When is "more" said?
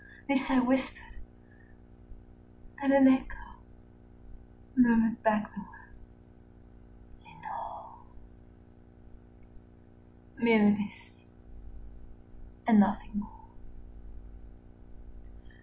13.19-13.49